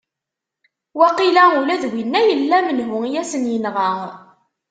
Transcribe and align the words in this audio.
Waqila 0.99 1.43
ula 1.59 1.75
d 1.81 1.83
winna 1.91 2.19
yella 2.29 2.57
menhu 2.67 2.97
i 3.07 3.11
asen-yenɣa! 3.21 3.89